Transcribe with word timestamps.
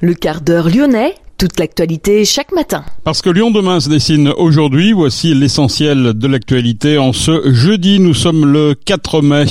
Le 0.00 0.14
quart 0.14 0.42
d'heure 0.42 0.68
lyonnais, 0.68 1.14
toute 1.38 1.58
l'actualité 1.60 2.24
chaque 2.24 2.50
matin. 2.50 2.84
Parce 3.04 3.22
que 3.22 3.30
Lyon 3.30 3.52
demain 3.52 3.78
se 3.78 3.88
dessine 3.88 4.32
aujourd'hui, 4.36 4.92
voici 4.92 5.34
l'essentiel 5.34 6.12
de 6.14 6.26
l'actualité. 6.26 6.98
En 6.98 7.12
ce 7.12 7.52
jeudi, 7.52 8.00
nous 8.00 8.12
sommes 8.12 8.44
le 8.44 8.74
4 8.74 9.22
mai. 9.22 9.44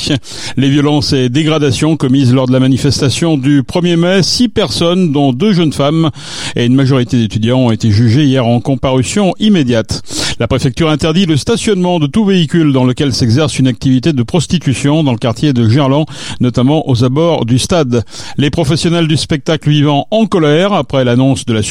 Les 0.57 0.70
violences 0.70 1.13
et 1.13 1.29
dégradations 1.29 1.95
commises 1.95 2.34
lors 2.34 2.45
de 2.45 2.52
la 2.52 2.59
manifestation 2.59 3.38
du 3.38 3.62
1er 3.62 3.95
mai, 3.95 4.21
six 4.21 4.49
personnes, 4.49 5.13
dont 5.13 5.31
deux 5.31 5.53
jeunes 5.53 5.71
femmes 5.71 6.12
et 6.57 6.65
une 6.65 6.76
majorité 6.76 7.17
d'étudiants 7.17 7.59
ont 7.59 7.71
été 7.71 7.90
jugés 7.90 8.26
hier 8.26 8.45
en 8.45 8.59
comparution 8.59 9.34
immédiate. 9.40 10.04
La 10.40 10.48
préfecture 10.48 10.90
interdit 10.90 11.26
le 11.26 11.35
stationnement 11.35 11.99
de 11.99 12.05
tout 12.05 12.23
véhicule 12.23 12.71
dans 12.71 12.84
lequel 12.84 13.12
s'exerce 13.12 13.57
une 13.57 13.67
activité 13.67 14.13
de 14.13 14.21
prostitution 14.21 15.04
dans 15.04 15.13
le 15.13 15.17
quartier 15.17 15.51
de 15.51 15.67
Gerland, 15.67 16.05
notamment 16.41 16.88
aux 16.88 17.04
abords 17.04 17.45
du 17.45 17.57
stade. 17.57 18.04
Les 18.38 18.51
professionnels 18.51 19.07
du 19.07 19.17
spectacle 19.17 19.70
vivant 19.70 20.05
en 20.12 20.27
colère 20.27 20.73
après 20.73 21.04
l'annonce 21.05 21.45
de 21.45 21.54
la 21.54 21.63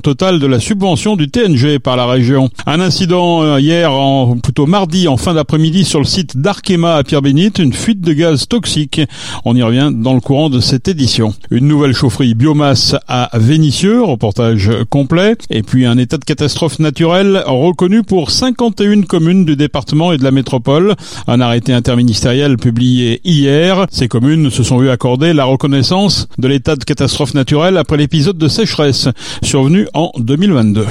totale 0.00 0.38
de 0.38 0.46
la 0.46 0.60
subvention 0.60 1.16
du 1.16 1.28
TNG 1.28 1.78
par 1.78 1.96
la 1.96 2.06
région. 2.06 2.48
Un 2.66 2.80
incident 2.80 3.42
euh, 3.42 3.60
hier, 3.60 3.92
en, 3.92 4.38
plutôt 4.38 4.66
mardi, 4.66 5.06
en 5.06 5.16
fin 5.16 5.34
d'après-midi 5.34 5.84
sur 5.84 5.98
le 5.98 6.06
site 6.06 6.36
d'Arkema 6.38 6.96
à 6.96 7.02
Pierre-Bénite, 7.02 7.58
une 7.58 7.72
fuite 7.72 8.00
de 8.00 8.14
gaz 8.14 8.48
toxique. 8.48 9.02
On 9.44 9.54
y 9.54 9.62
revient 9.62 9.90
dans 9.92 10.14
le 10.14 10.20
courant 10.20 10.48
de 10.48 10.60
cette 10.60 10.88
édition. 10.88 11.34
Une 11.50 11.68
nouvelle 11.68 11.92
chaufferie 11.92 12.34
biomasse 12.34 12.96
à 13.06 13.30
Vénissieux, 13.34 14.02
reportage 14.02 14.70
complet, 14.88 15.36
et 15.50 15.62
puis 15.62 15.84
un 15.84 15.98
état 15.98 16.16
de 16.16 16.24
catastrophe 16.24 16.78
naturelle 16.78 17.42
reconnu 17.46 18.02
pour 18.02 18.14
pour 18.14 18.30
51 18.30 19.02
communes 19.02 19.44
du 19.44 19.56
département 19.56 20.12
et 20.12 20.18
de 20.18 20.22
la 20.22 20.30
métropole. 20.30 20.94
Un 21.26 21.40
arrêté 21.40 21.72
interministériel 21.72 22.58
publié 22.58 23.20
hier. 23.24 23.86
Ces 23.90 24.06
communes 24.06 24.50
se 24.50 24.62
sont 24.62 24.78
vues 24.78 24.88
accorder 24.88 25.32
la 25.32 25.44
reconnaissance 25.44 26.28
de 26.38 26.46
l'état 26.46 26.76
de 26.76 26.84
catastrophe 26.84 27.34
naturelle 27.34 27.76
après 27.76 27.96
l'épisode 27.96 28.38
de 28.38 28.46
sécheresse 28.46 29.08
survenu 29.54 29.86
en 29.94 30.10
2022. 30.18 30.84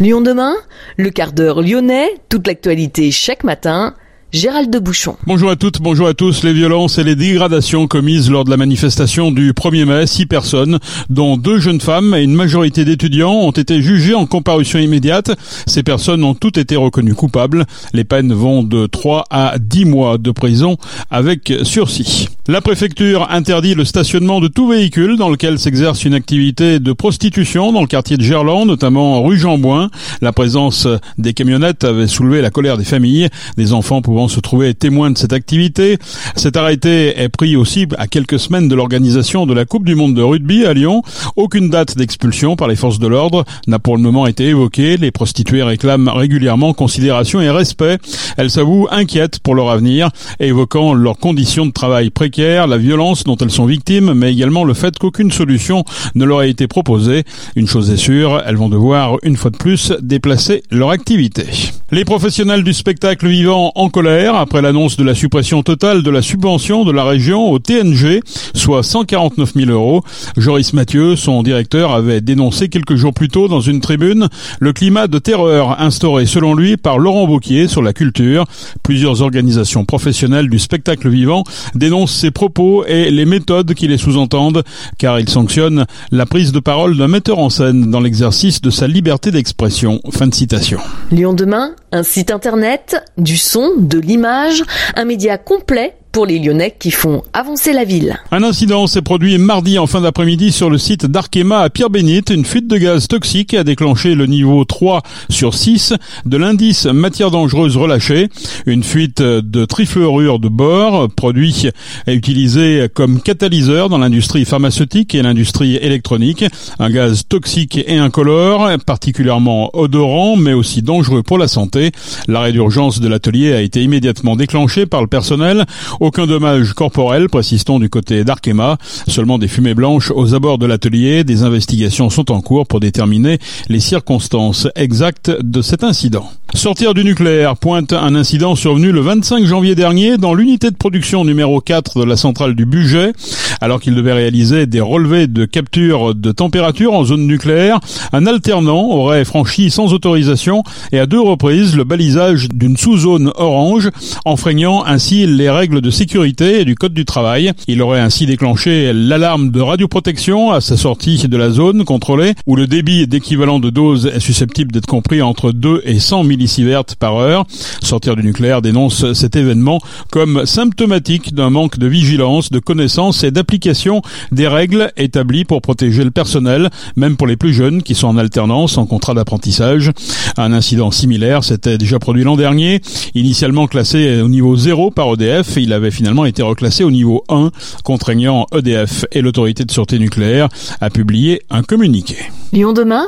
Lyon 0.00 0.22
demain, 0.22 0.54
le 0.96 1.10
quart 1.10 1.32
d'heure 1.32 1.60
lyonnais, 1.60 2.08
toute 2.30 2.46
l'actualité 2.46 3.10
chaque 3.10 3.44
matin 3.44 3.94
Gérald 4.32 4.70
de 4.70 4.80
Bouchon. 4.80 5.16
Bonjour 5.24 5.50
à 5.50 5.56
toutes, 5.56 5.80
bonjour 5.80 6.08
à 6.08 6.12
tous. 6.14 6.42
Les 6.42 6.52
violences 6.52 6.98
et 6.98 7.04
les 7.04 7.14
dégradations 7.14 7.86
commises 7.86 8.28
lors 8.28 8.44
de 8.44 8.50
la 8.50 8.56
manifestation 8.56 9.30
du 9.30 9.52
1er 9.52 9.84
mai, 9.84 10.06
six 10.06 10.26
personnes, 10.26 10.78
dont 11.08 11.36
deux 11.36 11.60
jeunes 11.60 11.80
femmes 11.80 12.12
et 12.12 12.22
une 12.22 12.34
majorité 12.34 12.84
d'étudiants, 12.84 13.32
ont 13.32 13.52
été 13.52 13.80
jugées 13.80 14.14
en 14.14 14.26
comparution 14.26 14.80
immédiate. 14.80 15.30
Ces 15.66 15.84
personnes 15.84 16.24
ont 16.24 16.34
toutes 16.34 16.58
été 16.58 16.74
reconnues 16.74 17.14
coupables. 17.14 17.66
Les 17.94 18.02
peines 18.02 18.32
vont 18.32 18.64
de 18.64 18.86
3 18.86 19.26
à 19.30 19.58
10 19.60 19.84
mois 19.84 20.18
de 20.18 20.32
prison 20.32 20.76
avec 21.10 21.52
sursis. 21.62 22.28
La 22.48 22.60
préfecture 22.60 23.28
interdit 23.30 23.74
le 23.74 23.84
stationnement 23.84 24.40
de 24.40 24.48
tout 24.48 24.68
véhicule 24.68 25.16
dans 25.16 25.28
lequel 25.28 25.58
s'exerce 25.58 26.04
une 26.04 26.14
activité 26.14 26.78
de 26.78 26.92
prostitution 26.92 27.72
dans 27.72 27.80
le 27.80 27.86
quartier 27.86 28.16
de 28.16 28.22
Gerland, 28.22 28.66
notamment 28.66 29.22
rue 29.22 29.38
Jean-Bouin. 29.38 29.90
La 30.20 30.32
présence 30.32 30.86
des 31.16 31.32
camionnettes 31.32 31.84
avait 31.84 32.06
soulevé 32.06 32.42
la 32.42 32.50
colère 32.50 32.76
des 32.76 32.84
familles. 32.84 33.28
Des 33.56 33.72
enfants 33.72 34.02
pouvant 34.16 34.28
se 34.28 34.40
trouver 34.40 34.72
témoins 34.72 35.10
de 35.10 35.18
cette 35.18 35.34
activité. 35.34 35.98
Cet 36.36 36.56
arrêté 36.56 37.20
est 37.20 37.28
pris 37.28 37.54
aussi 37.54 37.86
à 37.98 38.06
quelques 38.06 38.38
semaines 38.38 38.66
de 38.66 38.74
l'organisation 38.74 39.44
de 39.44 39.52
la 39.52 39.66
Coupe 39.66 39.84
du 39.84 39.94
Monde 39.94 40.14
de 40.14 40.22
rugby 40.22 40.64
à 40.64 40.72
Lyon. 40.72 41.02
Aucune 41.36 41.68
date 41.68 41.98
d'expulsion 41.98 42.56
par 42.56 42.66
les 42.66 42.76
forces 42.76 42.98
de 42.98 43.06
l'ordre 43.06 43.44
n'a 43.66 43.78
pour 43.78 43.94
le 43.94 44.02
moment 44.02 44.26
été 44.26 44.46
évoquée. 44.46 44.96
Les 44.96 45.10
prostituées 45.10 45.62
réclament 45.62 46.08
régulièrement 46.08 46.72
considération 46.72 47.42
et 47.42 47.50
respect. 47.50 47.98
Elles 48.38 48.48
s'avouent 48.48 48.88
inquiètes 48.90 49.40
pour 49.40 49.54
leur 49.54 49.68
avenir, 49.68 50.08
évoquant 50.40 50.94
leurs 50.94 51.18
conditions 51.18 51.66
de 51.66 51.72
travail 51.72 52.08
précaires 52.08 52.66
la 52.66 52.78
violence 52.78 53.24
dont 53.24 53.36
elles 53.36 53.50
sont 53.50 53.66
victimes, 53.66 54.14
mais 54.14 54.32
également 54.32 54.64
le 54.64 54.72
fait 54.72 54.98
qu'aucune 54.98 55.30
solution 55.30 55.84
ne 56.14 56.24
leur 56.24 56.38
a 56.38 56.46
été 56.46 56.68
proposée. 56.68 57.24
Une 57.54 57.66
chose 57.66 57.90
est 57.90 57.98
sûre, 57.98 58.42
elles 58.46 58.56
vont 58.56 58.70
devoir, 58.70 59.18
une 59.24 59.36
fois 59.36 59.50
de 59.50 59.58
plus, 59.58 59.92
déplacer 60.00 60.62
leur 60.70 60.88
activité. 60.88 61.44
Les 61.92 62.04
professionnels 62.04 62.64
du 62.64 62.72
spectacle 62.72 63.28
vivant 63.28 63.72
en 63.74 63.90
colère 63.90 64.05
après 64.06 64.62
l'annonce 64.62 64.96
de 64.96 65.02
la 65.02 65.14
suppression 65.14 65.64
totale 65.64 66.04
de 66.04 66.10
la 66.10 66.22
subvention 66.22 66.84
de 66.84 66.92
la 66.92 67.02
région 67.02 67.50
au 67.50 67.58
TNG, 67.58 68.20
soit 68.54 68.84
149 68.84 69.54
000 69.54 69.70
euros. 69.70 70.02
Joris 70.36 70.72
Mathieu, 70.74 71.16
son 71.16 71.42
directeur, 71.42 71.92
avait 71.92 72.20
dénoncé 72.20 72.68
quelques 72.68 72.94
jours 72.94 73.12
plus 73.12 73.28
tôt 73.28 73.48
dans 73.48 73.60
une 73.60 73.80
tribune 73.80 74.28
le 74.60 74.72
climat 74.72 75.08
de 75.08 75.18
terreur 75.18 75.80
instauré 75.80 76.26
selon 76.26 76.54
lui 76.54 76.76
par 76.76 76.98
Laurent 76.98 77.26
Wauquiez 77.26 77.66
sur 77.66 77.82
la 77.82 77.92
culture. 77.92 78.44
Plusieurs 78.84 79.22
organisations 79.22 79.84
professionnelles 79.84 80.48
du 80.48 80.60
spectacle 80.60 81.08
vivant 81.08 81.42
dénoncent 81.74 82.14
ses 82.14 82.30
propos 82.30 82.84
et 82.86 83.10
les 83.10 83.24
méthodes 83.24 83.74
qui 83.74 83.88
les 83.88 83.98
sous-entendent, 83.98 84.62
car 84.98 85.18
il 85.18 85.28
sanctionne 85.28 85.86
la 86.12 86.26
prise 86.26 86.52
de 86.52 86.60
parole 86.60 86.96
d'un 86.96 87.08
metteur 87.08 87.40
en 87.40 87.50
scène 87.50 87.90
dans 87.90 88.00
l'exercice 88.00 88.60
de 88.60 88.70
sa 88.70 88.86
liberté 88.86 89.32
d'expression. 89.32 90.00
Fin 90.12 90.28
de 90.28 90.34
citation. 90.34 90.78
Lyon 91.10 91.32
demain, 91.32 91.72
un 91.90 92.04
site 92.04 92.30
internet, 92.30 93.02
du 93.18 93.36
son, 93.36 93.72
de 93.78 93.95
l'image, 93.98 94.62
un 94.94 95.04
média 95.04 95.38
complet 95.38 95.95
pour 96.16 96.24
les 96.24 96.38
Lyonnais 96.38 96.74
qui 96.78 96.92
font 96.92 97.22
avancer 97.34 97.74
la 97.74 97.84
ville. 97.84 98.16
Un 98.30 98.42
incident 98.42 98.86
s'est 98.86 99.02
produit 99.02 99.36
mardi 99.36 99.78
en 99.78 99.86
fin 99.86 100.00
d'après-midi 100.00 100.50
sur 100.50 100.70
le 100.70 100.78
site 100.78 101.04
d'Arkema 101.04 101.58
à 101.58 101.68
Pierre-Bénite. 101.68 102.30
Une 102.30 102.46
fuite 102.46 102.66
de 102.68 102.78
gaz 102.78 103.06
toxique 103.06 103.52
a 103.52 103.64
déclenché 103.64 104.14
le 104.14 104.24
niveau 104.24 104.64
3 104.64 105.02
sur 105.28 105.52
6 105.52 105.92
de 106.24 106.36
l'indice 106.38 106.86
matière 106.86 107.30
dangereuse 107.30 107.76
relâchée. 107.76 108.30
Une 108.64 108.82
fuite 108.82 109.20
de 109.20 109.64
trifluorure 109.66 110.38
de 110.38 110.48
bore, 110.48 111.10
produit 111.10 111.68
est 112.06 112.14
utilisé 112.14 112.86
comme 112.94 113.20
catalyseur 113.20 113.90
dans 113.90 113.98
l'industrie 113.98 114.46
pharmaceutique 114.46 115.14
et 115.14 115.20
l'industrie 115.20 115.76
électronique. 115.76 116.46
Un 116.78 116.88
gaz 116.88 117.24
toxique 117.28 117.78
et 117.86 117.98
incolore, 117.98 118.70
particulièrement 118.86 119.68
odorant, 119.76 120.36
mais 120.36 120.54
aussi 120.54 120.80
dangereux 120.80 121.22
pour 121.22 121.36
la 121.36 121.46
santé. 121.46 121.92
L'arrêt 122.26 122.52
d'urgence 122.52 123.00
de 123.00 123.08
l'atelier 123.08 123.52
a 123.52 123.60
été 123.60 123.82
immédiatement 123.82 124.34
déclenché 124.34 124.86
par 124.86 125.02
le 125.02 125.08
personnel. 125.08 125.66
Aucun 126.06 126.28
dommage 126.28 126.72
corporel, 126.72 127.28
précise-t-on 127.28 127.80
du 127.80 127.90
côté 127.90 128.22
d'Arkema. 128.22 128.78
Seulement 129.08 129.38
des 129.38 129.48
fumées 129.48 129.74
blanches 129.74 130.12
aux 130.14 130.36
abords 130.36 130.56
de 130.56 130.64
l'atelier. 130.64 131.24
Des 131.24 131.42
investigations 131.42 132.10
sont 132.10 132.30
en 132.30 132.40
cours 132.42 132.68
pour 132.68 132.78
déterminer 132.78 133.40
les 133.68 133.80
circonstances 133.80 134.68
exactes 134.76 135.32
de 135.42 135.62
cet 135.62 135.82
incident. 135.82 136.30
Sortir 136.54 136.94
du 136.94 137.04
nucléaire 137.04 137.56
pointe 137.56 137.92
un 137.92 138.14
incident 138.14 138.54
survenu 138.54 138.92
le 138.92 139.00
25 139.00 139.44
janvier 139.44 139.74
dernier 139.74 140.16
dans 140.16 140.32
l'unité 140.32 140.70
de 140.70 140.76
production 140.76 141.24
numéro 141.24 141.60
4 141.60 141.98
de 141.98 142.04
la 142.04 142.16
centrale 142.16 142.54
du 142.54 142.66
budget. 142.66 143.12
Alors 143.60 143.80
qu'il 143.80 143.94
devait 143.94 144.12
réaliser 144.12 144.66
des 144.66 144.80
relevés 144.80 145.26
de 145.26 145.44
capture 145.44 146.14
de 146.14 146.32
température 146.32 146.92
en 146.92 147.04
zone 147.04 147.26
nucléaire, 147.26 147.80
un 148.12 148.26
alternant 148.26 148.90
aurait 148.90 149.24
franchi 149.24 149.70
sans 149.70 149.92
autorisation 149.92 150.62
et 150.92 151.00
à 151.00 151.06
deux 151.06 151.20
reprises 151.20 151.76
le 151.76 151.84
balisage 151.84 152.48
d'une 152.48 152.76
sous-zone 152.76 153.32
orange, 153.34 153.90
enfreignant 154.24 154.84
ainsi 154.84 155.26
les 155.26 155.50
règles 155.50 155.80
de 155.80 155.90
sécurité 155.96 156.60
et 156.60 156.64
du 156.66 156.74
code 156.74 156.92
du 156.92 157.06
travail. 157.06 157.52
Il 157.68 157.80
aurait 157.80 158.00
ainsi 158.00 158.26
déclenché 158.26 158.92
l'alarme 158.92 159.50
de 159.50 159.60
radioprotection 159.62 160.50
à 160.50 160.60
sa 160.60 160.76
sortie 160.76 161.26
de 161.26 161.36
la 161.38 161.48
zone 161.48 161.86
contrôlée 161.86 162.34
où 162.44 162.54
le 162.54 162.66
débit 162.66 163.06
d'équivalent 163.06 163.60
de 163.60 163.70
dose 163.70 164.04
est 164.06 164.20
susceptible 164.20 164.72
d'être 164.72 164.86
compris 164.86 165.22
entre 165.22 165.52
2 165.52 165.82
et 165.86 165.98
100 165.98 166.24
millisieverts 166.24 166.84
par 166.98 167.16
heure. 167.16 167.46
Sortir 167.82 168.14
du 168.14 168.22
nucléaire 168.22 168.60
dénonce 168.60 169.14
cet 169.14 169.36
événement 169.36 169.80
comme 170.10 170.44
symptomatique 170.44 171.34
d'un 171.34 171.48
manque 171.48 171.78
de 171.78 171.86
vigilance, 171.86 172.52
de 172.52 172.58
connaissance 172.58 173.24
et 173.24 173.30
d'application 173.30 174.02
des 174.32 174.48
règles 174.48 174.92
établies 174.98 175.46
pour 175.46 175.62
protéger 175.62 176.04
le 176.04 176.10
personnel, 176.10 176.68
même 176.96 177.16
pour 177.16 177.26
les 177.26 177.36
plus 177.36 177.54
jeunes 177.54 177.82
qui 177.82 177.94
sont 177.94 178.08
en 178.08 178.18
alternance, 178.18 178.76
en 178.76 178.84
contrat 178.84 179.14
d'apprentissage. 179.14 179.92
Un 180.36 180.52
incident 180.52 180.90
similaire 180.90 181.42
s'était 181.42 181.78
déjà 181.78 181.98
produit 181.98 182.24
l'an 182.24 182.36
dernier, 182.36 182.82
initialement 183.14 183.66
classé 183.66 184.20
au 184.20 184.28
niveau 184.28 184.56
0 184.56 184.90
par 184.90 185.10
EDF, 185.14 185.56
il 185.56 185.72
avait 185.72 185.85
finalement 185.90 186.24
été 186.24 186.42
reclassé 186.42 186.84
au 186.84 186.90
niveau 186.90 187.24
1, 187.28 187.50
contraignant 187.84 188.46
EDF 188.52 189.04
et 189.12 189.20
l'autorité 189.20 189.64
de 189.64 189.70
sûreté 189.70 189.98
nucléaire 189.98 190.48
à 190.80 190.90
publier 190.90 191.42
un 191.50 191.62
communiqué. 191.62 192.16
Lyon 192.52 192.72
demain 192.72 193.06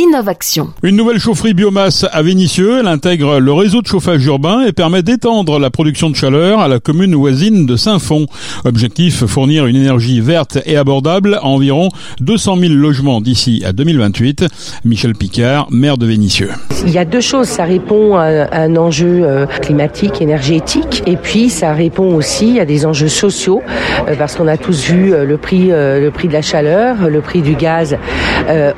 Innovaction. 0.00 0.70
Une 0.82 0.96
nouvelle 0.96 1.18
chaufferie 1.18 1.52
biomasse 1.52 2.06
à 2.10 2.22
Vénissieux, 2.22 2.78
elle 2.80 2.86
intègre 2.86 3.38
le 3.38 3.52
réseau 3.52 3.82
de 3.82 3.86
chauffage 3.86 4.24
urbain 4.24 4.62
et 4.62 4.72
permet 4.72 5.02
d'étendre 5.02 5.58
la 5.58 5.68
production 5.68 6.08
de 6.08 6.16
chaleur 6.16 6.60
à 6.60 6.68
la 6.68 6.80
commune 6.80 7.14
voisine 7.14 7.66
de 7.66 7.76
Saint-Fond. 7.76 8.24
Objectif, 8.64 9.26
fournir 9.26 9.66
une 9.66 9.76
énergie 9.76 10.22
verte 10.22 10.56
et 10.64 10.78
abordable 10.78 11.34
à 11.34 11.44
environ 11.44 11.90
200 12.20 12.56
000 12.56 12.72
logements 12.72 13.20
d'ici 13.20 13.62
à 13.66 13.74
2028. 13.74 14.46
Michel 14.86 15.14
Picard, 15.14 15.66
maire 15.70 15.98
de 15.98 16.06
Vénissieux. 16.06 16.48
Il 16.86 16.92
y 16.92 16.98
a 16.98 17.04
deux 17.04 17.20
choses, 17.20 17.48
ça 17.48 17.64
répond 17.64 18.16
à 18.16 18.56
un 18.56 18.76
enjeu 18.76 19.20
euh, 19.22 19.44
climatique, 19.60 20.22
énergétique, 20.22 21.02
et 21.06 21.16
puis 21.16 21.50
ça 21.50 21.74
répond 21.74 22.14
aussi 22.14 22.58
à 22.58 22.64
des 22.64 22.86
enjeux 22.86 23.08
sociaux, 23.08 23.60
euh, 24.08 24.14
parce 24.16 24.34
qu'on 24.34 24.48
a 24.48 24.56
tous 24.56 24.84
vu 24.84 25.12
euh, 25.12 25.26
le 25.26 25.36
prix, 25.36 25.68
le 25.68 26.08
prix 26.08 26.28
de 26.28 26.32
la 26.32 26.40
chaleur, 26.40 27.10
le 27.10 27.20
prix 27.20 27.42
du 27.42 27.54
gaz 27.54 27.98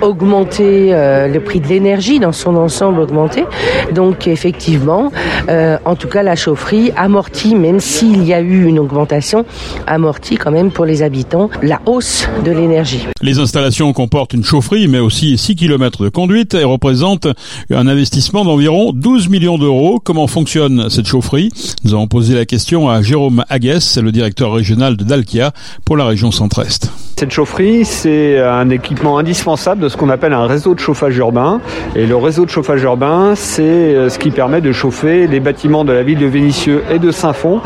augmenter 0.01 0.93
le 1.29 1.39
prix 1.39 1.61
de 1.61 1.69
l'énergie 1.69 2.19
dans 2.19 2.33
son 2.33 2.57
ensemble 2.57 3.01
augmenter. 3.01 3.45
Donc 3.93 4.27
effectivement, 4.27 5.13
en 5.49 5.97
tout 5.97 6.09
cas 6.09 6.23
la 6.23 6.37
chaufferie 6.37 6.93
amortit, 6.97 7.55
même 7.55 7.81
s'il 7.81 8.25
y 8.25 8.33
a 8.33 8.41
eu 8.41 8.65
une 8.65 8.79
augmentation, 8.79 9.45
amortit 9.87 10.37
quand 10.37 10.51
même 10.51 10.71
pour 10.71 10.85
les 10.85 11.03
habitants 11.03 11.51
la 11.63 11.81
hausse 11.87 12.29
de 12.45 12.51
l'énergie. 12.51 13.07
Les 13.21 13.39
installations 13.39 13.93
comportent 13.93 14.35
une 14.35 14.45
chaufferie, 14.45 14.89
mais 14.89 14.99
aussi 14.99 15.39
6 15.39 15.57
km 15.57 16.05
de 16.05 16.09
conduite 16.09 16.55
et 16.55 16.65
représentent 16.65 17.29
un 17.71 17.87
investissement 17.87 18.45
d'environ 18.45 18.93
12 18.93 19.29
millions 19.29 19.59
d'euros. 19.59 20.01
Comment 20.03 20.27
fonctionne 20.27 20.89
cette 20.91 21.07
chaufferie? 21.07 21.51
Nous 21.85 21.95
avons 21.95 22.07
posé 22.07 22.35
la 22.35 22.45
question 22.45 22.89
à 22.89 23.03
Jérôme 23.03 23.45
Aguès, 23.49 23.99
le 23.99 24.13
directeur 24.13 24.53
régional 24.53 24.97
de 24.97 25.05
Dalkia 25.05 25.53
pour 25.85 25.97
la 25.97 26.05
région 26.05 26.31
centre-est. 26.31 26.91
Cette 27.17 27.31
chaufferie, 27.31 27.85
c'est 27.85 28.41
un 28.41 28.69
équipement 28.71 29.19
indispensable 29.19 29.83
de 29.83 29.89
ce 29.89 29.97
qu'on 29.97 30.11
appelle 30.11 30.33
un 30.33 30.47
réseau 30.47 30.75
de 30.75 30.81
chauffage 30.93 31.17
urbain. 31.17 31.59
Et 31.97 32.05
le 32.05 32.17
réseau 32.17 32.45
de 32.45 32.51
chauffage 32.51 32.83
urbain, 32.83 33.33
c'est 33.35 33.63
euh, 33.63 34.11
ce 34.11 34.19
qui 34.19 34.31
permet 34.31 34.61
de 34.61 34.73
chauffer 34.73 35.27
les 35.27 35.41
bâtiments 35.41 35.87
de 35.87 35.93
la 35.93 36.03
ville 36.03 36.19
de 36.19 36.27
Vénissieux 36.27 36.83
et 36.93 36.99
de 36.99 37.11
Saint-Fond 37.11 37.63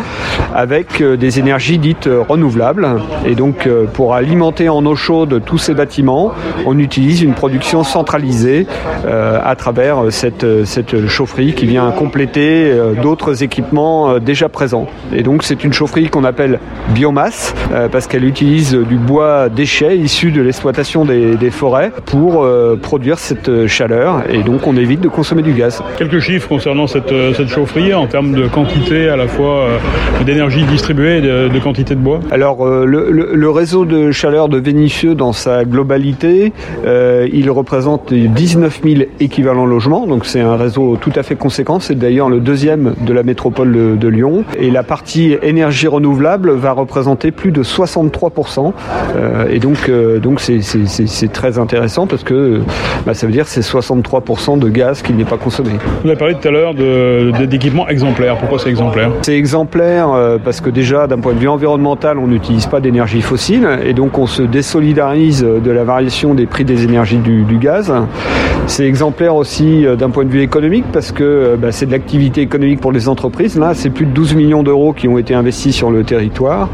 avec 0.55 1.01
euh, 1.01 1.17
des 1.17 1.41
énergies 1.41 1.79
dites 1.79 2.07
euh, 2.07 2.23
renouvelables. 2.23 2.89
Et 3.27 3.35
donc, 3.35 3.69
pour 3.95 4.15
alimenter 4.15 4.69
en 4.69 4.87
eau 4.87 4.95
chaude 4.95 5.43
tous 5.45 5.59
ces 5.59 5.75
bâtiments, 5.75 6.33
on 6.67 6.79
utilise 6.79 7.21
une 7.23 7.35
production 7.35 7.83
centralisée 7.83 8.67
à 9.05 9.55
travers 9.57 10.05
cette, 10.11 10.65
cette 10.65 11.09
chaufferie 11.09 11.55
qui 11.55 11.67
vient 11.67 11.91
compléter 11.91 12.73
d'autres 13.03 13.43
équipements 13.43 14.19
déjà 14.19 14.49
présents. 14.49 14.87
Et 15.13 15.23
donc, 15.23 15.43
c'est 15.43 15.65
une 15.65 15.73
chaufferie 15.73 16.09
qu'on 16.09 16.25
appelle 16.25 16.61
biomasse 16.91 17.55
parce 17.91 18.07
qu'elle 18.07 18.25
utilise 18.25 18.75
du 18.75 18.97
bois 18.97 19.49
déchets 19.49 19.99
issus 19.99 20.31
de 20.31 20.43
l'exploitation 20.43 21.05
des, 21.05 21.51
forêts 21.51 21.93
pour 22.05 22.45
euh, 22.45 22.77
produire 23.17 23.19
cette 23.19 23.67
chaleur 23.67 24.23
et 24.31 24.43
donc 24.43 24.67
on 24.67 24.77
évite 24.77 25.01
de 25.01 25.09
consommer 25.09 25.43
du 25.43 25.53
gaz. 25.53 25.83
Quelques 25.97 26.21
chiffres 26.21 26.49
concernant 26.49 26.87
cette, 26.87 27.13
euh, 27.13 27.35
cette 27.35 27.49
chaufferie 27.49 27.95
en 27.95 28.07
termes 28.07 28.33
de 28.33 28.47
quantité 28.47 29.09
à 29.09 29.17
la 29.17 29.27
fois 29.27 29.65
euh, 29.65 29.79
d'énergie 30.25 30.65
distribuée 30.65 31.19
et 31.19 31.21
de, 31.21 31.59
quantité 31.59 31.95
de 31.95 32.01
bois 32.01 32.21
Alors 32.31 32.67
le, 32.67 33.51
réseau 33.51 33.85
de 33.85 34.13
chaleur 34.13 34.49
de 34.49 34.59
Vénitieux 34.59 35.15
dans 35.15 35.33
sa 35.33 35.65
globalité, 35.65 36.53
il 36.85 37.51
représente 37.51 38.13
19 38.13 38.81
000 38.85 39.03
équivalents 39.21 39.67
logements, 39.67 40.07
donc 40.07 40.27
c'est 40.27 40.41
un 40.41 40.57
réseau 40.57 40.99
tout 41.01 41.13
à 41.17 41.23
fait 41.23 41.37
conséquent, 41.37 41.81
c'est 41.81 41.95
d'ailleurs 41.95 42.29
le 42.29 42.41
deuxième 42.41 42.95
de 43.01 43.13
la 43.13 43.23
métropole 43.23 43.73
de, 43.73 43.97
de, 43.97 44.09
Lyon 44.09 44.45
et 44.59 44.71
la 44.71 44.83
partie 44.83 45.37
énergie 45.43 45.87
renouvelable 45.87 46.53
va 46.53 46.73
représenter 46.73 47.31
plus 47.31 47.53
de 47.53 47.63
63%. 47.63 48.73
Euh, 49.17 49.49
et 49.49 49.59
donc, 49.59 49.89
euh, 49.89 50.19
donc 50.19 50.41
c'est 50.41 51.33
très 51.33 51.59
intéressant 51.59 52.07
parce 52.07 52.23
que 52.23 52.61
bah, 53.07 53.15
ça 53.15 53.27
veut 53.27 53.33
dire 53.33 53.47
c'est 53.47 53.61
63% 53.61 54.59
de 54.59 54.69
gaz 54.69 55.01
qui 55.01 55.13
n'est 55.13 55.25
pas 55.25 55.37
consommé. 55.37 55.71
Vous 56.03 56.09
avez 56.09 56.19
parlé 56.19 56.35
tout 56.35 56.49
à 56.49 56.51
l'heure 56.51 56.75
d'équipements 56.75 57.89
exemplaires. 57.89 58.37
Pourquoi 58.37 58.59
c'est 58.59 58.69
exemplaire? 58.69 59.13
C'est 59.23 59.37
exemplaire 59.37 60.11
euh, 60.11 60.39
parce 60.43 60.61
que 60.61 60.71
déjà, 60.71 61.07
d'un 61.07 61.19
point 61.19 61.33
de 61.33 61.39
vue 61.39 61.49
environnemental, 61.49 62.19
on 62.19 62.27
n'utilise 62.27 62.67
pas 62.67 62.81
d'énergie 62.81 63.23
fossile 63.23 63.69
et 63.85 63.93
donc 63.93 64.19
on 64.19 64.27
se 64.27 64.43
désolidarise 64.43 65.43
de 65.43 65.71
la 65.71 65.85
variation 65.85 66.35
des 66.35 66.47
prix 66.47 66.65
des 66.65 66.83
énergies 66.83 67.19
du, 67.19 67.45
gaz. 67.59 67.93
C'est 68.67 68.85
exemplaire 68.85 69.37
aussi 69.37 69.87
d'un 69.97 70.11
point 70.11 70.25
de 70.25 70.31
vue 70.31 70.43
économique 70.43 70.85
parce 70.93 71.13
que 71.13 71.57
bah, 71.57 71.71
c'est 71.71 71.87
de 71.87 71.93
l'activité 71.93 72.41
économique 72.41 72.81
pour 72.81 72.91
les 72.91 73.09
entreprises. 73.09 73.57
Là, 73.57 73.75
c'est 73.75 73.91
plus 73.91 74.07
de 74.07 74.11
12 74.11 74.35
millions 74.35 74.65
d'euros 74.65 74.93
qui 74.93 75.07
ont 75.07 75.17
été 75.17 75.33
investis 75.33 75.75
sur 75.75 75.93
le 75.93 76.03
territoire. 76.03 76.69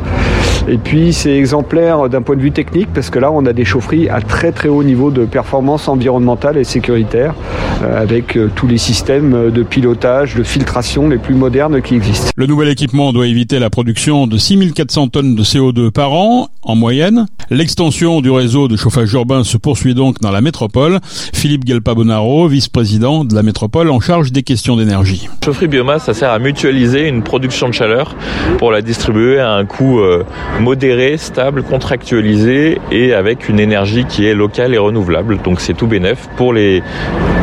Et 0.68 0.78
puis 0.78 1.12
c'est 1.12 1.36
exemplaire 1.36 2.08
d'un 2.08 2.22
point 2.22 2.36
de 2.36 2.40
vue 2.40 2.52
technique 2.52 2.88
parce 2.94 3.10
que 3.10 3.18
là 3.18 3.32
on 3.32 3.44
a 3.46 3.52
des 3.52 3.64
chaufferies 3.64 4.08
à 4.08 4.20
très 4.20 4.52
très 4.52 4.68
haut 4.68 4.84
niveau 4.84 5.10
de 5.10 5.24
performance 5.24 5.88
environnementale 5.88 6.56
et 6.56 6.64
sécuritaire 6.64 7.34
euh, 7.82 8.00
avec 8.00 8.36
euh, 8.36 8.50
tous 8.54 8.68
les 8.68 8.78
systèmes 8.78 9.50
de 9.50 9.62
pilotage, 9.62 10.36
de 10.36 10.44
filtration 10.44 11.08
les 11.08 11.18
plus 11.18 11.34
modernes 11.34 11.82
qui 11.82 11.96
existent. 11.96 12.30
Le 12.36 12.46
nouvel 12.46 12.68
équipement 12.68 13.12
doit 13.12 13.26
éviter 13.26 13.58
la 13.58 13.70
production 13.70 14.26
de 14.26 14.38
6400 14.38 15.08
tonnes 15.08 15.34
de 15.34 15.42
CO2 15.42 15.90
par 15.90 16.12
an 16.12 16.48
en 16.62 16.76
moyenne. 16.76 17.26
L'extension 17.50 18.20
du 18.20 18.30
réseau 18.30 18.68
de 18.68 18.76
chauffage 18.76 19.12
urbain 19.12 19.42
se 19.44 19.56
poursuit 19.56 19.94
donc 19.94 20.20
dans 20.20 20.30
la 20.30 20.40
métropole. 20.40 21.00
Philippe 21.34 21.66
Gelpa-Bonaro, 21.66 22.46
vice-président 22.48 23.24
de 23.24 23.34
la 23.34 23.42
métropole 23.42 23.90
en 23.90 24.00
charge 24.00 24.32
des 24.32 24.42
questions 24.42 24.76
d'énergie. 24.76 25.28
Chaufferie 25.44 25.68
biomasse, 25.68 26.04
ça 26.04 26.14
sert 26.14 26.30
à 26.30 26.38
mutualiser 26.38 27.08
une 27.08 27.22
production 27.22 27.68
de 27.68 27.74
chaleur 27.74 28.14
pour 28.58 28.70
la 28.70 28.80
distribuer 28.80 29.40
à 29.40 29.52
un 29.52 29.64
coût 29.64 29.98
euh, 30.00 30.24
modéré, 30.60 31.16
stable, 31.16 31.62
contractualisé 31.62 32.80
et 32.90 33.14
avec 33.14 33.48
une 33.48 33.60
énergie 33.60 34.04
qui 34.04 34.26
est 34.26 34.34
locale 34.34 34.74
et 34.74 34.78
renouvelable. 34.78 35.38
Donc 35.38 35.60
c'est 35.60 35.74
tout 35.74 35.86
bénéf 35.86 36.28
pour 36.36 36.52
les 36.52 36.82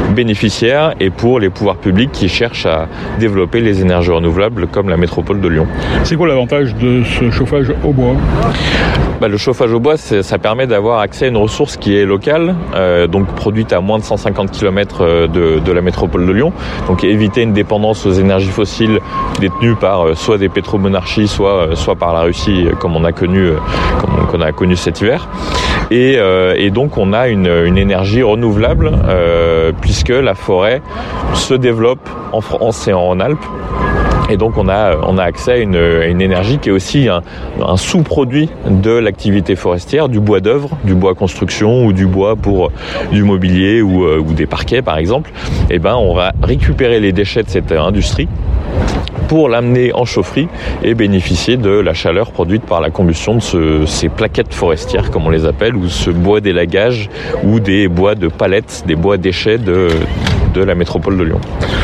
bénéficiaires 0.09 0.93
et 0.99 1.09
pour 1.09 1.39
les 1.39 1.49
pouvoirs 1.49 1.77
publics 1.77 2.11
qui 2.11 2.29
cherchent 2.29 2.65
à 2.65 2.87
développer 3.19 3.61
les 3.61 3.81
énergies 3.81 4.11
renouvelables 4.11 4.67
comme 4.67 4.89
la 4.89 4.97
métropole 4.97 5.39
de 5.41 5.47
Lyon. 5.47 5.67
C'est 6.03 6.15
quoi 6.15 6.27
l'avantage 6.27 6.75
de 6.75 7.03
ce 7.03 7.29
chauffage 7.31 7.73
au 7.83 7.93
bois? 7.93 8.15
Bah, 9.19 9.27
Le 9.27 9.35
chauffage 9.35 9.73
au 9.73 9.81
bois, 9.81 9.97
ça 9.97 10.37
permet 10.37 10.65
d'avoir 10.65 10.99
accès 10.99 11.25
à 11.25 11.27
une 11.27 11.37
ressource 11.37 11.75
qui 11.75 11.93
est 11.95 12.05
locale, 12.05 12.55
euh, 12.75 13.05
donc 13.05 13.27
produite 13.35 13.73
à 13.73 13.81
moins 13.81 13.99
de 13.99 14.03
150 14.03 14.51
km 14.51 15.01
euh, 15.01 15.27
de, 15.27 15.59
de, 15.59 15.71
la 15.73 15.81
métropole 15.81 16.25
de 16.25 16.31
Lyon. 16.31 16.53
Donc 16.87 17.03
éviter 17.03 17.41
une 17.41 17.51
dépendance 17.51 18.05
aux 18.05 18.13
énergies 18.13 18.47
fossiles 18.49 18.99
détenues 19.41 19.75
par 19.75 20.07
euh, 20.07 20.15
soit 20.15 20.37
des 20.37 20.47
pétromonarchies, 20.47 21.27
soit, 21.27 21.75
soit 21.75 21.97
par 21.97 22.13
la 22.13 22.21
Russie, 22.21 22.67
comme 22.79 22.95
on 22.95 22.98
a 23.03 23.11
connu, 23.11 23.51
comme 23.99 24.11
on 24.33 24.41
a 24.41 24.51
connu 24.51 24.75
cet 24.75 25.01
hiver. 25.01 25.27
Et, 25.91 26.19
et 26.55 26.69
donc 26.69 26.97
on 26.97 27.13
a 27.13 27.27
une, 27.29 27.47
une 27.47 27.77
énergie 27.77 28.21
renouvelable 28.21 28.91
puisque 29.81 30.09
la 30.09 30.35
forêt 30.35 30.81
se 31.33 31.55
développe 31.55 32.07
en 32.31 32.41
France 32.41 32.87
et 32.87 32.93
en 32.93 33.19
Alpes 33.19 33.45
et 34.29 34.37
donc 34.37 34.57
on 34.57 34.67
a, 34.67 35.23
accès 35.23 35.51
à 35.51 35.57
une, 35.57 35.75
énergie 36.21 36.59
qui 36.59 36.69
est 36.69 36.71
aussi 36.71 37.07
un, 37.09 37.77
sous-produit 37.77 38.49
de 38.69 38.91
l'activité 38.91 39.55
forestière, 39.55 40.09
du 40.09 40.19
bois 40.19 40.39
d'œuvre, 40.39 40.77
du 40.83 40.95
bois 40.95 41.15
construction 41.15 41.85
ou 41.85 41.93
du 41.93 42.05
bois 42.05 42.35
pour 42.35 42.71
du 43.11 43.23
mobilier 43.23 43.81
ou, 43.81 44.05
euh, 44.05 44.19
ou 44.19 44.33
des 44.33 44.45
parquets 44.45 44.81
par 44.81 44.97
exemple. 44.97 45.31
Et 45.69 45.75
eh 45.75 45.79
ben 45.79 45.95
on 45.95 46.13
va 46.13 46.33
récupérer 46.41 46.99
les 46.99 47.11
déchets 47.11 47.43
de 47.43 47.49
cette 47.49 47.71
industrie 47.71 48.27
pour 49.27 49.47
l'amener 49.47 49.93
en 49.93 50.05
chaufferie 50.05 50.47
et 50.83 50.95
bénéficier 50.95 51.55
de 51.55 51.69
la 51.69 51.93
chaleur 51.93 52.31
produite 52.31 52.63
par 52.63 52.81
la 52.81 52.89
combustion 52.89 53.35
de 53.35 53.39
ce, 53.39 53.85
ces 53.85 54.09
plaquettes 54.09 54.55
forestières, 54.55 55.11
comme 55.11 55.27
on 55.27 55.29
les 55.29 55.45
appelle, 55.45 55.75
ou 55.75 55.87
ce 55.87 56.09
bois 56.09 56.41
d'élagage, 56.41 57.09
ou 57.43 57.59
des 57.59 57.87
bois 57.87 58.15
de 58.15 58.27
palettes, 58.27 58.83
des 58.87 58.95
bois 58.95 59.17
déchets 59.17 59.59
de, 59.59 59.89
de 60.53 60.63
la 60.63 60.75
métropole 60.75 61.17
de 61.17 61.23
Lyon. 61.23 61.39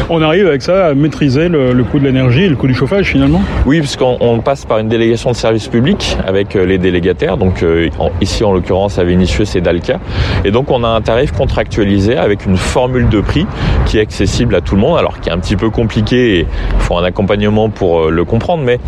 On 0.10 0.22
arrive 0.22 0.48
avec 0.48 0.62
ça 0.62 0.88
à 0.88 0.93
maîtriser 0.93 1.50
le, 1.50 1.84
coût 1.84 2.00
de 2.00 2.05
l'énergie 2.05 2.43
et 2.43 2.50
le 2.50 2.55
coût 2.55 2.67
du 2.67 2.74
chauffage 2.74 3.07
finalement 3.07 3.41
Oui, 3.65 3.79
puisqu'on 3.79 4.39
passe 4.39 4.65
par 4.65 4.79
une 4.79 4.88
délégation 4.88 5.31
de 5.31 5.36
service 5.36 5.67
public 5.67 6.17
avec 6.27 6.55
euh, 6.55 6.65
les 6.65 6.77
délégataires. 6.77 7.38
Donc 7.38 7.63
euh, 7.63 7.89
ici 8.22 8.43
en 8.43 8.53
l'occurrence 8.53 9.00
à 9.00 9.03
Vénissieux 9.03 9.45
c'est 9.45 9.62
Dalca. 9.62 10.00
Et 10.43 10.51
donc 10.51 10.72
on 10.72 10.84
a 10.84 10.88
un 10.88 11.01
tarif 11.01 11.31
contractualisé 11.31 12.17
avec 12.17 12.45
une 12.45 12.57
formule 12.57 13.10
de 13.10 13.22
prix 13.22 13.45
qui 13.86 13.98
est 13.98 14.01
accessible 14.01 14.55
à 14.55 14.62
tout 14.62 14.75
le 14.75 14.81
monde, 14.81 14.98
alors 14.98 15.19
qui 15.19 15.29
est 15.29 15.34
un 15.34 15.39
petit 15.39 15.55
peu 15.55 15.69
compliqué 15.69 16.39
et 16.39 16.39
il 16.39 16.79
faut 16.79 16.98
un 16.98 17.03
accompagnement 17.03 17.69
pour 17.69 18.05
euh, 18.05 18.10
le 18.12 18.25
comprendre, 18.25 18.63
mais 18.63 18.79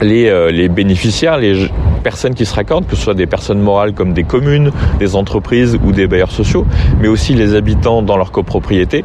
les, 0.00 0.50
les 0.52 0.68
bénéficiaires, 0.68 1.38
les 1.38 1.68
personnes 2.02 2.34
qui 2.34 2.44
se 2.44 2.54
raccordent, 2.54 2.86
que 2.86 2.96
ce 2.96 3.02
soit 3.02 3.14
des 3.14 3.26
personnes 3.26 3.60
morales 3.60 3.92
comme 3.92 4.12
des 4.12 4.24
communes, 4.24 4.70
des 4.98 5.16
entreprises 5.16 5.78
ou 5.84 5.92
des 5.92 6.06
bailleurs 6.06 6.30
sociaux, 6.30 6.66
mais 7.00 7.08
aussi 7.08 7.34
les 7.34 7.54
habitants 7.54 8.02
dans 8.02 8.16
leur 8.16 8.30
copropriété, 8.30 9.04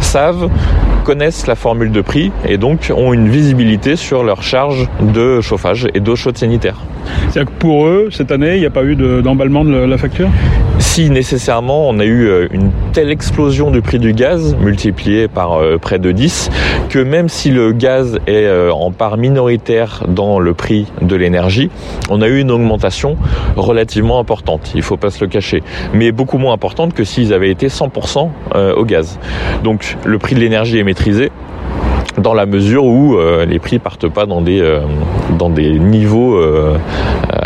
savent, 0.00 0.48
connaissent 1.04 1.46
la 1.46 1.54
formule 1.54 1.90
de 1.90 2.00
prix 2.00 2.30
et 2.46 2.58
donc 2.58 2.92
ont 2.94 3.12
une 3.12 3.28
visibilité 3.28 3.96
sur 3.96 4.22
leur 4.22 4.42
charge 4.42 4.88
de 5.00 5.40
chauffage 5.40 5.86
et 5.94 6.00
d'eau 6.00 6.16
chaude 6.16 6.36
sanitaire. 6.36 6.76
C'est-à-dire 7.30 7.52
que 7.52 7.58
pour 7.58 7.86
eux, 7.86 8.08
cette 8.10 8.30
année, 8.30 8.54
il 8.54 8.60
n'y 8.60 8.66
a 8.66 8.70
pas 8.70 8.84
eu 8.84 8.96
d'emballement 8.96 9.64
de, 9.64 9.74
la 9.74 9.98
facture? 9.98 10.28
Si 10.94 11.10
nécessairement 11.10 11.88
on 11.88 11.98
a 11.98 12.04
eu 12.04 12.28
euh, 12.28 12.46
une 12.52 12.70
telle 12.92 13.10
explosion 13.10 13.72
du 13.72 13.82
prix 13.82 13.98
du 13.98 14.12
gaz, 14.12 14.54
multiplié 14.60 15.26
par 15.26 15.54
euh, 15.54 15.76
près 15.76 15.98
de 15.98 16.12
10, 16.12 16.50
que 16.88 17.00
même 17.00 17.28
si 17.28 17.50
le 17.50 17.72
gaz 17.72 18.20
est 18.28 18.46
euh, 18.46 18.72
en 18.72 18.92
part 18.92 19.16
minoritaire 19.16 20.04
dans 20.06 20.38
le 20.38 20.54
prix 20.54 20.86
de 21.02 21.16
l'énergie, 21.16 21.68
on 22.10 22.22
a 22.22 22.28
eu 22.28 22.38
une 22.38 22.52
augmentation 22.52 23.16
relativement 23.56 24.20
importante, 24.20 24.70
il 24.76 24.82
faut 24.82 24.96
pas 24.96 25.10
se 25.10 25.24
le 25.24 25.26
cacher, 25.28 25.64
mais 25.94 26.12
beaucoup 26.12 26.38
moins 26.38 26.52
importante 26.52 26.94
que 26.94 27.02
s'ils 27.02 27.34
avaient 27.34 27.50
été 27.50 27.66
100% 27.66 28.28
au 28.76 28.84
gaz. 28.84 29.18
Donc 29.64 29.96
le 30.04 30.18
prix 30.18 30.36
de 30.36 30.40
l'énergie 30.40 30.78
est 30.78 30.84
maîtrisé, 30.84 31.32
dans 32.18 32.34
la 32.34 32.46
mesure 32.46 32.84
où 32.84 33.18
les 33.44 33.58
prix 33.58 33.80
partent 33.80 34.08
pas 34.08 34.26
dans 34.26 34.42
des 34.42 35.80
niveaux 35.80 36.38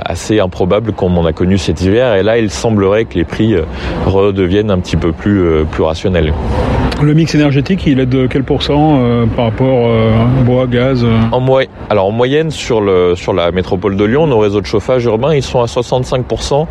assez 0.09 0.41
improbables 0.41 0.93
comme 0.93 1.17
on 1.19 1.27
a 1.27 1.33
connu 1.33 1.59
cet 1.59 1.83
hiver 1.83 2.17
et 2.17 2.23
là 2.23 2.39
il 2.39 2.51
semblerait 2.51 3.05
que 3.05 3.15
les 3.15 3.25
prix 3.25 3.55
redeviennent 4.07 4.71
un 4.71 4.81
petit 4.81 4.97
peu 4.97 5.13
plus 5.13 5.65
plus 5.71 5.83
rationnels. 5.83 6.33
Le 7.01 7.15
mix 7.15 7.33
énergétique, 7.37 7.85
il 7.87 8.01
est 8.01 8.07
de 8.07 8.27
quel 8.27 8.43
pourcent 8.43 8.99
euh, 8.99 9.25
par 9.27 9.45
rapport 9.45 9.87
euh, 9.87 10.11
bois, 10.45 10.67
gaz 10.67 11.05
euh 11.05 11.17
en 11.31 12.11
moyenne 12.11 12.51
sur, 12.51 12.81
la 12.81 13.53
métropole 13.53 13.97
de 13.97 14.05
Lyon, 14.05 14.27
nos 14.27 14.41
réseaux 14.41 14.61
de 14.61 14.67
chauffage 14.67 15.05
urbain, 15.05 15.33
ils 15.33 15.43
sont 15.43 15.61
à 15.61 15.67
65% 15.67 16.67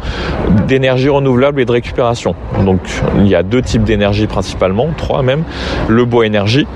d'énergie 0.68 1.08
renouvelable 1.08 1.62
et 1.62 1.66
de 1.66 1.72
récupération. 1.72 2.36
Donc 2.66 2.82
il 3.20 3.28
y 3.28 3.36
a 3.36 3.44
deux 3.44 3.62
types 3.62 3.84
d'énergie 3.84 4.28
principalement, 4.28 4.90
trois 4.98 5.24
même. 5.24 5.44
Le 5.88 6.04
bois 6.04 6.26
énergie, 6.26 6.68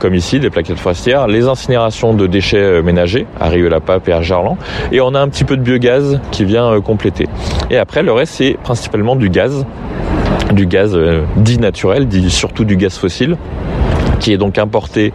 comme 0.00 0.16
ici, 0.16 0.40
des 0.40 0.50
plaquettes 0.50 0.80
forestières, 0.80 1.28
les 1.28 1.46
incinérations 1.46 2.12
de 2.12 2.26
déchets 2.26 2.82
ménagers, 2.82 3.26
à 3.40 3.48
Rieux-la-Pape 3.50 4.08
et 4.08 4.12
à 4.12 4.20
Gerland, 4.20 4.56
et 4.90 5.00
on 5.00 5.14
a 5.14 5.20
un 5.20 5.28
petit 5.28 5.44
peu 5.44 5.56
de 5.56 5.62
biogaz 5.62 6.20
qui 6.32 6.44
vient 6.44 6.80
compléter. 6.80 7.28
Et 7.70 7.78
après, 7.78 8.02
le 8.02 8.12
reste, 8.12 8.34
c'est 8.34 8.56
principalement 8.62 9.14
du 9.14 9.30
gaz, 9.30 9.64
du 10.52 10.66
gaz 10.66 10.92
euh, 10.94 11.22
dit 11.36 11.58
naturel, 11.58 12.06
dit 12.08 12.30
surtout 12.30 12.64
du 12.64 12.76
gaz 12.76 12.96
fossile 12.96 13.36
qui 14.18 14.32
est 14.32 14.38
donc 14.38 14.58
importé 14.58 15.12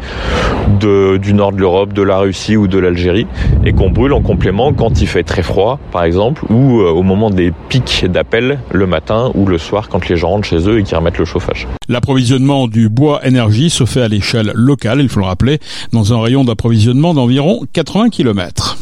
du 0.80 1.34
nord 1.34 1.52
de 1.52 1.60
l'Europe, 1.60 1.94
de 1.94 2.02
la 2.02 2.18
Russie 2.18 2.58
ou 2.58 2.68
de 2.68 2.78
l'Algérie, 2.80 3.28
et 3.66 3.74
qu'on 3.74 3.90
brûle 3.90 4.14
en 4.14 4.22
complément 4.22 4.74
quand 4.74 5.02
il 5.02 5.08
fait 5.08 5.24
très 5.24 5.44
froid, 5.44 5.80
par 5.92 6.04
exemple, 6.04 6.46
ou 6.50 6.82
euh, 6.82 6.90
au 6.90 7.04
moment 7.04 7.30
des 7.30 7.52
pics 7.70 8.06
d'appel 8.06 8.60
le 8.72 8.88
matin 8.88 9.32
ou 9.36 9.46
le 9.46 9.58
soir 9.58 9.90
quand 9.90 10.08
les 10.10 10.16
gens 10.16 10.30
rentrent 10.30 10.48
chez 10.48 10.70
eux 10.70 10.80
et 10.80 10.84
qui 10.84 10.96
remettent 10.96 11.18
le 11.18 11.26
chauffage. 11.26 11.68
L'approvisionnement 11.90 12.68
du 12.68 12.90
bois 12.90 13.26
énergie 13.26 13.70
se 13.70 13.86
fait 13.86 14.02
à 14.02 14.08
l'échelle 14.08 14.52
locale, 14.56 15.02
il 15.02 15.10
faut 15.10 15.20
le 15.20 15.26
rappeler, 15.26 15.60
dans 15.92 16.14
un 16.14 16.22
rayon 16.22 16.44
d'approvisionnement 16.44 17.14
d'environ 17.14 17.62
80 17.74 18.10
km. 18.10 18.78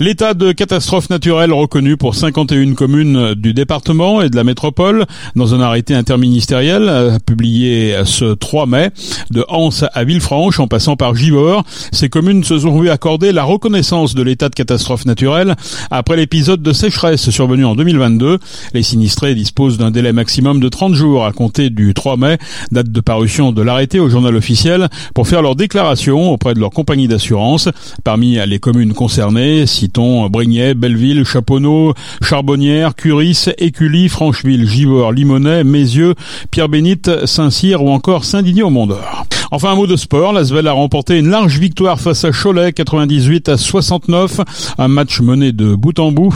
L'état 0.00 0.34
de 0.34 0.50
catastrophe 0.50 1.08
naturelle 1.08 1.52
reconnu 1.52 1.96
pour 1.96 2.16
51 2.16 2.74
communes 2.74 3.34
du 3.34 3.54
département 3.54 4.22
et 4.22 4.28
de 4.28 4.34
la 4.34 4.42
métropole 4.42 5.06
dans 5.36 5.54
un 5.54 5.60
arrêté 5.60 5.94
interministériel 5.94 6.82
euh, 6.88 7.18
publié 7.24 7.94
ce 8.04 8.34
3 8.34 8.66
mai 8.66 8.90
de 9.30 9.44
Anse 9.48 9.84
à 9.92 10.02
Villefranche 10.02 10.58
en 10.58 10.66
passant 10.66 10.96
par 10.96 11.14
Givors. 11.14 11.62
Ces 11.92 12.08
communes 12.08 12.42
se 12.42 12.58
sont 12.58 12.78
vues 12.80 12.90
accorder 12.90 13.30
la 13.30 13.44
reconnaissance 13.44 14.16
de 14.16 14.22
l'état 14.22 14.48
de 14.48 14.54
catastrophe 14.54 15.06
naturelle 15.06 15.54
après 15.92 16.16
l'épisode 16.16 16.60
de 16.60 16.72
sécheresse 16.72 17.30
survenu 17.30 17.64
en 17.64 17.76
2022. 17.76 18.38
Les 18.72 18.82
sinistrés 18.82 19.36
disposent 19.36 19.78
d'un 19.78 19.92
délai 19.92 20.12
maximum 20.12 20.58
de 20.58 20.68
30 20.68 20.94
jours 20.94 21.24
à 21.24 21.32
compter 21.32 21.70
du 21.70 21.94
3 21.94 22.16
mai, 22.16 22.38
date 22.72 22.90
de 22.90 23.00
parution 23.00 23.52
de 23.52 23.62
l'arrêté 23.62 24.00
au 24.00 24.08
journal 24.08 24.34
officiel, 24.34 24.88
pour 25.14 25.28
faire 25.28 25.40
leur 25.40 25.54
déclaration 25.54 26.32
auprès 26.32 26.54
de 26.54 26.58
leur 26.58 26.70
compagnie 26.70 27.06
d'assurance. 27.06 27.68
Parmi 28.02 28.38
les 28.44 28.58
communes 28.58 28.92
concernées, 28.92 29.43
citons 29.66 30.28
Brignais, 30.28 30.74
Belleville, 30.74 31.24
Chaponneau, 31.24 31.94
Charbonnière, 32.22 32.94
Curis, 32.94 33.46
Écully, 33.58 34.08
Francheville, 34.08 34.68
Givors, 34.68 35.12
Limonest, 35.12 35.64
Mézieux, 35.64 36.14
Pierre-Bénite, 36.50 37.26
Saint-Cyr 37.26 37.82
ou 37.82 37.90
encore 37.90 38.24
Saint-Didier-au-Mont-d'Or. 38.24 39.26
Enfin, 39.50 39.70
un 39.70 39.76
mot 39.76 39.86
de 39.86 39.96
sport. 39.96 40.32
L'Asvel 40.32 40.66
a 40.66 40.72
remporté 40.72 41.18
une 41.18 41.28
large 41.28 41.58
victoire 41.58 42.00
face 42.00 42.24
à 42.24 42.30
Cholet, 42.32 42.72
98 42.72 43.50
à 43.50 43.56
69. 43.56 44.40
Un 44.78 44.88
match 44.88 45.20
mené 45.20 45.52
de 45.52 45.74
bout 45.74 45.98
en 45.98 46.10
bout. 46.10 46.34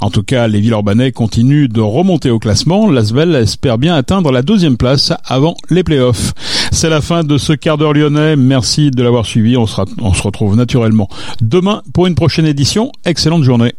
En 0.00 0.10
tout 0.10 0.22
cas, 0.22 0.46
les 0.46 0.60
Villeurbanais 0.60 1.10
continuent 1.12 1.68
de 1.68 1.80
remonter 1.80 2.30
au 2.30 2.38
classement. 2.38 2.88
L'Asvel 2.88 3.34
espère 3.34 3.78
bien 3.78 3.96
atteindre 3.96 4.30
la 4.30 4.42
deuxième 4.42 4.76
place 4.76 5.12
avant 5.24 5.56
les 5.70 5.82
playoffs. 5.82 6.34
C'est 6.76 6.90
la 6.90 7.00
fin 7.00 7.24
de 7.24 7.38
ce 7.38 7.54
quart 7.54 7.78
d'heure 7.78 7.94
lyonnais. 7.94 8.36
Merci 8.36 8.90
de 8.90 9.02
l'avoir 9.02 9.24
suivi. 9.24 9.56
On, 9.56 9.66
se 9.66 10.22
retrouve 10.22 10.56
naturellement 10.56 11.08
demain 11.40 11.80
pour 11.94 12.06
une 12.06 12.14
prochaine 12.14 12.44
édition. 12.44 12.92
Excellente 13.06 13.44
journée. 13.44 13.72